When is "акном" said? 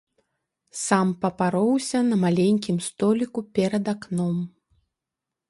3.95-4.35